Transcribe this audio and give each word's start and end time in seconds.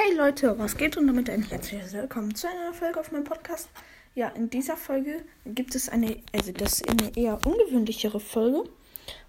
Hey 0.00 0.14
Leute, 0.14 0.56
was 0.60 0.76
geht 0.76 0.96
und 0.96 1.08
damit 1.08 1.28
ein 1.28 1.42
herzliches 1.42 1.92
Willkommen 1.92 2.32
zu 2.32 2.46
einer 2.46 2.72
Folge 2.72 3.00
auf 3.00 3.10
meinem 3.10 3.24
Podcast. 3.24 3.68
Ja, 4.14 4.28
in 4.28 4.48
dieser 4.48 4.76
Folge 4.76 5.24
gibt 5.44 5.74
es 5.74 5.88
eine, 5.88 6.22
also 6.32 6.52
das 6.52 6.74
ist 6.74 6.88
eine 6.88 7.16
eher 7.16 7.44
ungewöhnlichere 7.44 8.20
Folge, 8.20 8.62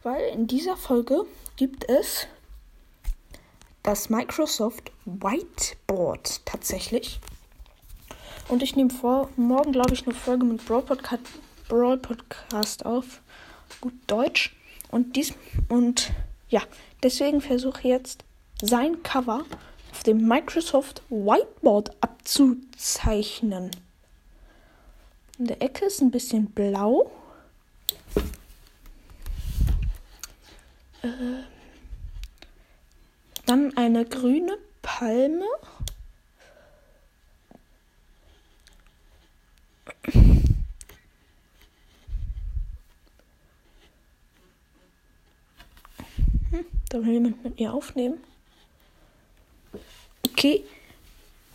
weil 0.03 0.21
in 0.31 0.45
dieser 0.45 0.77
Folge 0.77 1.25
gibt 1.55 1.89
es 1.89 2.27
das 3.81 4.11
Microsoft 4.11 4.91
Whiteboard 5.05 6.45
tatsächlich. 6.45 7.19
Und 8.47 8.61
ich 8.61 8.75
nehme 8.75 8.91
vor, 8.91 9.31
morgen 9.37 9.71
glaube 9.71 9.95
ich 9.95 10.05
eine 10.05 10.13
Folge 10.13 10.45
mit 10.45 10.63
Brawl 10.67 10.83
Podcast, 10.83 11.23
Brawl 11.67 11.97
Podcast 11.97 12.85
auf, 12.85 13.21
gut 13.81 13.95
Deutsch. 14.05 14.55
Und 14.91 15.15
dies 15.15 15.33
und 15.67 16.11
ja, 16.47 16.61
deswegen 17.01 17.41
versuche 17.41 17.79
ich 17.79 17.85
jetzt 17.85 18.23
sein 18.61 19.01
Cover 19.01 19.45
auf 19.99 20.03
dem 20.03 20.25
Microsoft 20.29 21.01
Whiteboard 21.09 21.91
abzuzeichnen. 21.99 23.69
In 25.37 25.47
der 25.47 25.61
Ecke 25.61 25.87
ist 25.87 25.99
ein 26.01 26.09
bisschen 26.09 26.45
blau. 26.51 27.11
Äh, 31.01 31.09
dann 33.45 33.75
eine 33.75 34.05
grüne 34.05 34.57
Palme. 34.81 35.43
Hm, 46.51 46.65
da 46.87 46.99
will 46.99 47.11
jemand 47.11 47.43
mit 47.43 47.59
mir 47.59 47.73
aufnehmen. 47.73 48.23
Okay, 50.39 50.63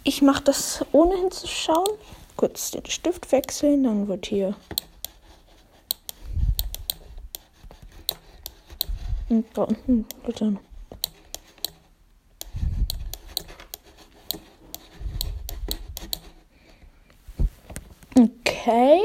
ich 0.03 0.21
mache 0.21 0.45
das 0.45 0.85
ohne 0.93 1.17
hinzuschauen. 1.17 1.89
Kurz 2.37 2.71
den 2.71 2.85
Stift 2.85 3.33
wechseln, 3.33 3.85
dann 3.85 4.09
wird 4.09 4.27
hier. 4.27 4.55
Und 9.31 9.47
da 9.55 9.63
unten 9.63 10.05
wird 10.27 10.43
dann. 10.43 10.59
Okay. 18.19 19.01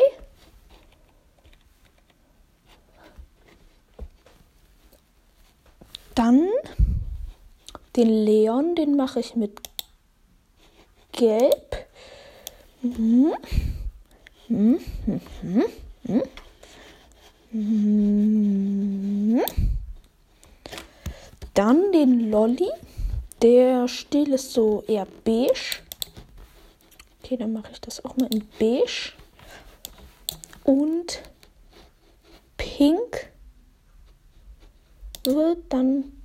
Dann 6.15 6.49
den 7.95 8.25
Leon, 8.25 8.75
den 8.75 8.95
mache 8.95 9.19
ich 9.19 9.35
mit 9.35 9.59
Gelb. 11.11 11.87
Mhm. 12.81 13.33
Mhm. 14.47 14.79
Mhm. 15.41 16.23
Mhm. 17.51 19.41
Dann 21.53 21.91
den 21.91 22.29
Lolly. 22.29 22.69
Der 23.41 23.87
Stil 23.87 24.33
ist 24.33 24.51
so 24.51 24.83
eher 24.87 25.07
beige. 25.23 25.79
Okay, 27.23 27.37
dann 27.37 27.53
mache 27.53 27.71
ich 27.71 27.79
das 27.79 28.03
auch 28.03 28.17
mal 28.17 28.27
in 28.33 28.47
beige. 28.59 29.13
Und 30.63 31.21
pink 32.57 33.31
wird 35.23 35.59
dann 35.69 36.18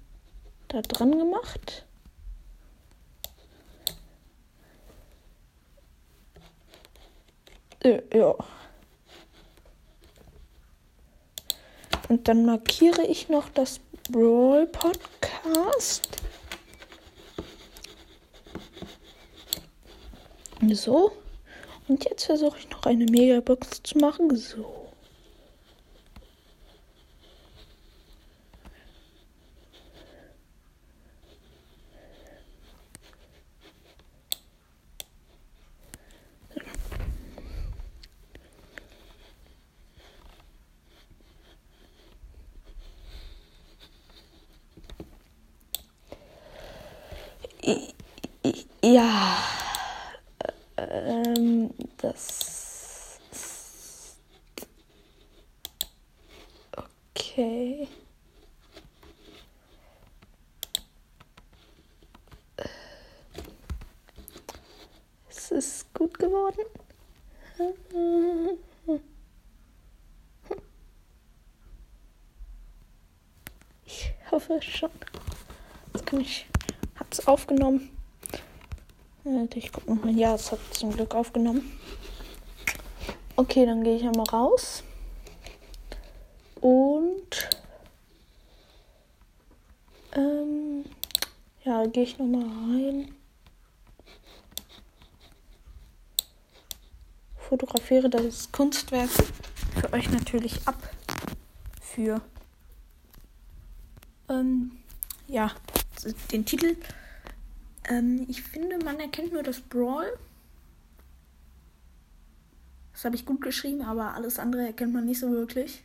da 0.75 0.83
dran 0.83 1.17
gemacht. 1.19 1.87
Äh, 7.81 8.03
ja. 8.13 8.35
Und 12.09 12.29
dann 12.29 12.45
markiere 12.45 13.03
ich 13.07 13.29
noch 13.29 13.49
das 13.51 13.81
Brawl 14.11 14.67
Podcast. 14.67 16.09
So. 20.73 21.13
Und 21.87 22.05
jetzt 22.05 22.25
versuche 22.25 22.59
ich 22.59 22.71
noch 22.71 22.85
eine 22.87 23.05
Megabox 23.05 23.83
zu 23.83 23.99
machen. 23.99 24.35
So. 24.35 24.84
Ja. 48.83 49.39
Ähm, 50.77 51.71
das. 51.97 53.31
Okay. 57.11 57.89
Es 65.31 65.51
ist 65.51 65.95
gut 65.95 66.19
geworden. 66.19 66.65
Ich 73.87 74.15
hoffe 74.31 74.61
schon. 74.61 74.91
Jetzt 75.95 76.07
kann 76.07 76.21
ich. 76.21 76.47
Hat's 76.97 77.27
aufgenommen. 77.27 77.91
Ich 79.55 79.73
gucke 79.73 79.95
nochmal. 79.95 80.15
Ja, 80.17 80.35
es 80.35 80.53
hat 80.53 80.61
zum 80.73 80.93
Glück 80.93 81.15
aufgenommen. 81.15 81.79
Okay, 83.37 83.67
dann 83.67 83.83
gehe 83.83 83.97
ich 83.97 84.05
einmal 84.05 84.27
raus. 84.27 84.85
Und 86.61 87.51
ähm, 90.13 90.85
ja, 91.65 91.87
gehe 91.87 92.05
ich 92.05 92.19
nochmal 92.19 92.45
rein. 92.45 93.15
Fotografiere 97.37 98.09
das 98.09 98.51
Kunstwerk 98.53 99.11
für 99.81 99.93
euch 99.93 100.11
natürlich 100.11 100.67
ab. 100.67 100.77
Für 101.81 102.21
ähm, 104.29 104.79
ja, 105.29 105.51
den 106.33 106.45
Titel. 106.45 106.77
Ähm, 107.89 108.27
ich 108.29 108.43
finde, 108.43 108.79
man 108.85 109.01
erkennt 109.01 109.33
nur 109.33 109.43
das 109.43 109.61
Brawl. 109.61 110.07
Das 112.93 113.05
habe 113.05 113.17
ich 113.17 113.27
gut 113.27 113.41
geschrieben, 113.41 113.83
aber 113.83 114.15
alles 114.15 114.39
andere 114.39 114.67
erkennt 114.67 114.93
man 114.93 115.05
nicht 115.05 115.21
so 115.21 115.31
wirklich. 115.31 115.83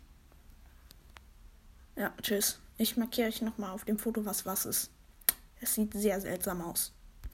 Ja, 1.96 2.14
tschüss. 2.22 2.59
Ich 2.78 2.96
markiere 2.96 3.28
euch 3.28 3.42
nochmal 3.42 3.72
auf 3.72 3.84
dem 3.84 3.97
Foto, 3.97 4.25
was 4.25 4.46
was 4.46 4.66
ist. 4.66 4.92
Es 5.59 5.74
sieht 5.75 5.94
sehr 5.94 6.22
seltsam 6.22 6.62
aus. 6.62 6.94